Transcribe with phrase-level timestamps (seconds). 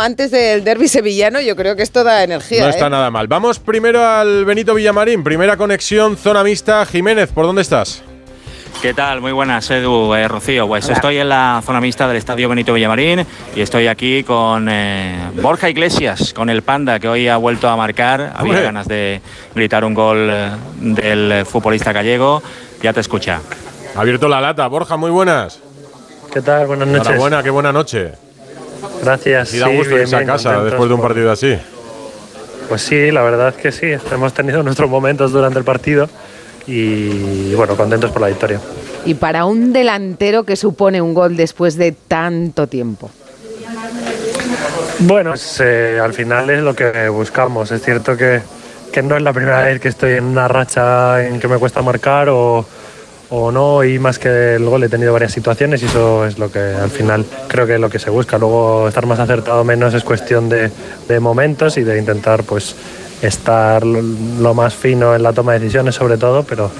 [0.00, 2.64] antes del derby sevillano, yo creo que esto da energía.
[2.64, 2.90] No está ¿eh?
[2.90, 3.28] nada mal.
[3.28, 5.22] Vamos primero al Benito Villamarín.
[5.22, 6.84] Primera conexión, zona mixta.
[6.86, 8.02] Jiménez, ¿por dónde estás?
[8.82, 9.20] ¿Qué tal?
[9.20, 10.66] Muy buenas, Edu, eh, Rocío.
[10.66, 15.18] Pues estoy en la zona mixta del Estadio Benito Villamarín y estoy aquí con eh,
[15.34, 18.32] Borja Iglesias, con el Panda, que hoy ha vuelto a marcar.
[18.34, 18.62] Había Hombre.
[18.62, 19.20] ganas de
[19.54, 22.42] gritar un gol eh, del futbolista gallego.
[22.82, 23.40] Ya te escucha.
[23.94, 24.66] Ha abierto la lata.
[24.66, 25.60] Borja, muy buenas.
[26.32, 26.66] ¿Qué tal?
[26.66, 27.06] Buenas noches.
[27.06, 28.29] Enhorabuena, qué buena noche.
[29.02, 29.54] Gracias.
[29.54, 31.58] Y da Sí, gusto irse a casa contentos después de un partido así.
[32.68, 33.92] Pues sí, la verdad es que sí.
[34.12, 36.08] Hemos tenido nuestros momentos durante el partido
[36.66, 38.60] y bueno, contentos por la victoria.
[39.04, 43.10] Y para un delantero que supone un gol después de tanto tiempo.
[45.00, 47.72] Bueno, pues, eh, al final es lo que buscamos.
[47.72, 48.42] Es cierto que,
[48.92, 51.80] que no es la primera vez que estoy en una racha en que me cuesta
[51.80, 52.66] marcar o,
[53.30, 56.50] o no, y más que el gol he tenido varias situaciones y eso es lo
[56.50, 58.38] que al final creo que es lo que se busca.
[58.38, 60.70] Luego estar más acertado o menos es cuestión de,
[61.20, 62.74] momentos y de intentar pues
[63.22, 66.70] estar lo, lo más fino en la toma de decisiones sobre todo, pero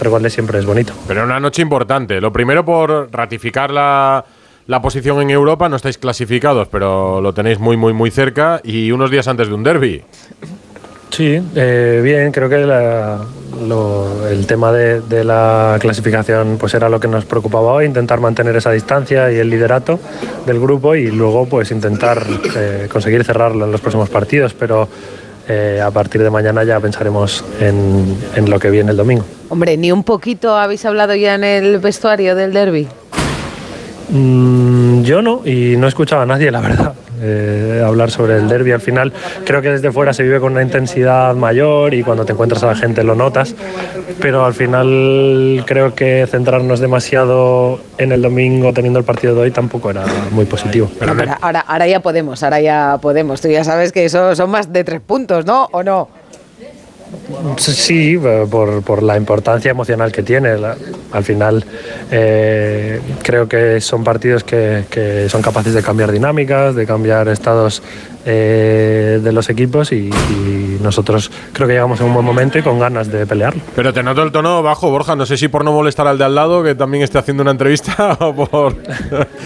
[0.00, 0.92] hacer goles siempre es bonito.
[1.06, 2.20] Pero una noche importante.
[2.20, 4.24] Lo primero por ratificar la,
[4.66, 5.68] la posición en Europa.
[5.68, 8.60] No estáis clasificados, pero lo tenéis muy, muy, muy cerca.
[8.64, 10.02] Y unos días antes de un derby.
[11.10, 13.18] Sí, eh, bien, creo que la-
[13.66, 18.20] lo- el tema de, de la clasificación pues era lo que nos preocupaba hoy, intentar
[18.20, 19.98] mantener esa distancia y el liderato
[20.46, 22.22] del grupo y luego pues intentar
[22.56, 24.88] eh, conseguir cerrarlo en los próximos partidos, pero
[25.48, 29.24] eh, a partir de mañana ya pensaremos en, en lo que viene el domingo.
[29.48, 32.86] Hombre, ni un poquito habéis hablado ya en el vestuario del derby.
[34.10, 38.48] Mm, yo no, y no he escuchado a nadie, la verdad, eh, hablar sobre el
[38.48, 38.72] derby.
[38.72, 39.12] Al final,
[39.44, 42.66] creo que desde fuera se vive con una intensidad mayor y cuando te encuentras a
[42.66, 43.54] la gente lo notas,
[44.20, 49.50] pero al final creo que centrarnos demasiado en el domingo teniendo el partido de hoy
[49.50, 50.90] tampoco era muy positivo.
[51.40, 53.40] Ahora, ahora ya podemos, ahora ya podemos.
[53.40, 55.68] Tú ya sabes que eso son más de tres puntos, ¿no?
[55.72, 56.08] ¿O no?
[57.56, 60.56] Sí, eh, por, por la importancia emocional que tiene.
[60.58, 60.76] La-
[61.12, 61.64] al final
[62.10, 67.82] eh, creo que son partidos que, que son capaces de cambiar dinámicas, de cambiar estados
[68.26, 72.62] eh, de los equipos y, y nosotros creo que llegamos en un buen momento y
[72.62, 73.60] con ganas de pelearlo.
[73.74, 75.16] Pero te noto el tono bajo, Borja.
[75.16, 77.50] No sé si por no molestar al de al lado, que también esté haciendo una
[77.52, 78.74] entrevista, o por.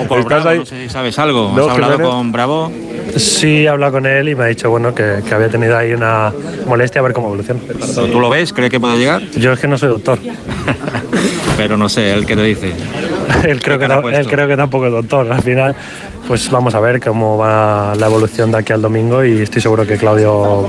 [0.00, 0.58] O por ¿Estás Bravo, ahí?
[0.60, 1.52] no sé si sabes algo.
[1.54, 2.10] No, ¿Has hablado Jiménez.
[2.14, 2.72] con Bravo?
[3.16, 5.92] Sí, he hablado con él y me ha dicho bueno que, que había tenido ahí
[5.92, 6.32] una
[6.66, 7.60] molestia a ver cómo evoluciona.
[7.94, 8.52] ¿Tú lo ves?
[8.52, 9.22] ¿Cree que puede llegar?
[9.30, 10.18] Yo es que no soy doctor.
[11.56, 12.72] Pero no sé, ¿el qué te dice?
[13.44, 15.30] él, creo que, él creo que tampoco es doctor.
[15.30, 15.74] Al final,
[16.26, 19.86] pues vamos a ver cómo va la evolución de aquí al domingo y estoy seguro
[19.86, 20.66] que Claudio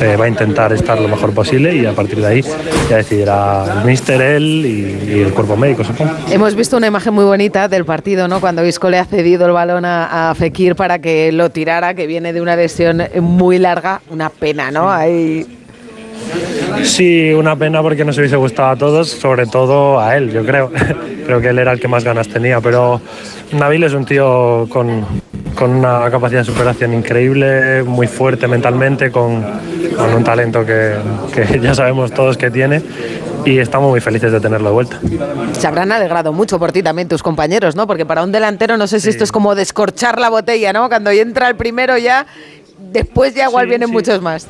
[0.00, 2.44] eh, va a intentar estar lo mejor posible y a partir de ahí
[2.88, 6.12] ya decidirá el míster, él y, y el cuerpo médico, supongo.
[6.30, 8.40] Hemos visto una imagen muy bonita del partido, ¿no?
[8.40, 12.06] Cuando Visco le ha cedido el balón a, a Fekir para que lo tirara, que
[12.06, 14.00] viene de una lesión muy larga.
[14.10, 14.90] Una pena, ¿no?
[14.90, 15.46] Ahí
[16.84, 20.70] Sí, una pena porque nos hubiese gustado a todos, sobre todo a él, yo creo.
[21.26, 23.00] creo que él era el que más ganas tenía, pero
[23.52, 25.04] Nabil es un tío con,
[25.54, 29.44] con una capacidad de superación increíble, muy fuerte mentalmente, con,
[29.96, 30.94] con un talento que,
[31.34, 32.82] que ya sabemos todos que tiene
[33.44, 35.00] y estamos muy felices de tenerlo de vuelta.
[35.52, 37.86] se habrán alegrado mucho por ti también tus compañeros, ¿no?
[37.86, 40.88] Porque para un delantero no sé si esto es como descorchar la botella, ¿no?
[40.88, 42.26] Cuando entra el primero ya,
[42.78, 43.92] después ya igual Sí, vienen sí.
[43.94, 44.46] muchos más.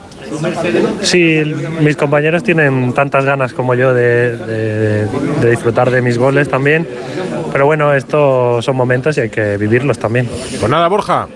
[1.03, 1.43] Sí,
[1.81, 6.87] mis compañeros tienen tantas ganas como yo de, de- de disfrutar de mis goles también,
[7.53, 10.28] pero bueno, estos son momentos y hay que vivirlos también.
[10.61, 11.28] Pues nada, Borja.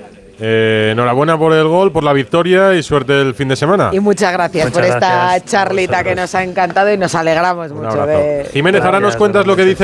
[0.45, 3.91] eh, enhorabuena por el gol, por la victoria y suerte el fin de semana.
[3.93, 7.71] Y muchas gracias Muchas por esta gracias charlita que nos ha encantado y nos alegramos
[7.71, 8.19] Un mucho abrazo.
[8.19, 8.47] de...
[8.53, 9.77] Jiménez, ahora nos cuentas lo que dice